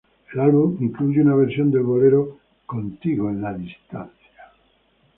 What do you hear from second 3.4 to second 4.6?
Distancia".